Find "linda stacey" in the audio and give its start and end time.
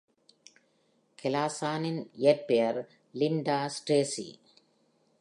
3.13-4.29